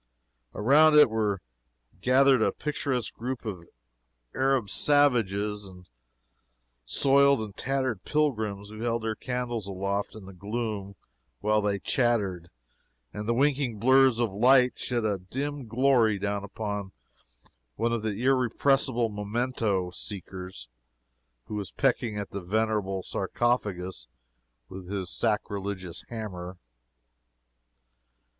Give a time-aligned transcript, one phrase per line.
[0.55, 1.41] Around it were
[2.01, 3.67] gathered a picturesque group of
[4.33, 5.87] Arab savages and
[6.87, 10.95] soiled and tattered pilgrims, who held their candles aloft in the gloom
[11.39, 12.49] while they chattered,
[13.13, 16.93] and the winking blurs of light shed a dim glory down upon
[17.75, 20.67] one of the irrepressible memento seekers
[21.45, 24.07] who was pecking at the venerable sarcophagus
[24.67, 26.57] with his sacrilegious hammer.